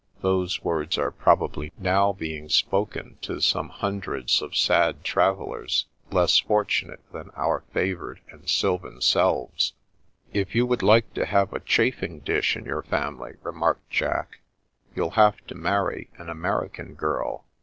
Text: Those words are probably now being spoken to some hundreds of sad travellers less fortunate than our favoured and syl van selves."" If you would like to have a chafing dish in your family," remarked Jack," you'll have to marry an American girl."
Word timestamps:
Those 0.21 0.63
words 0.63 0.97
are 0.97 1.11
probably 1.11 1.71
now 1.77 2.11
being 2.11 2.49
spoken 2.49 3.19
to 3.21 3.39
some 3.39 3.69
hundreds 3.69 4.41
of 4.41 4.57
sad 4.57 5.03
travellers 5.03 5.85
less 6.11 6.39
fortunate 6.39 7.01
than 7.11 7.29
our 7.35 7.63
favoured 7.71 8.19
and 8.31 8.49
syl 8.49 8.79
van 8.79 8.99
selves."" 8.99 9.73
If 10.33 10.55
you 10.55 10.65
would 10.65 10.81
like 10.81 11.13
to 11.13 11.27
have 11.27 11.53
a 11.53 11.59
chafing 11.59 12.17
dish 12.21 12.57
in 12.57 12.65
your 12.65 12.81
family," 12.81 13.35
remarked 13.43 13.91
Jack," 13.91 14.39
you'll 14.95 15.11
have 15.11 15.37
to 15.45 15.53
marry 15.53 16.09
an 16.17 16.29
American 16.29 16.95
girl." 16.95 17.45